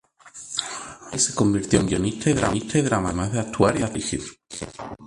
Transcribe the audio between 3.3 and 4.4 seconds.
de actuar y dirigir.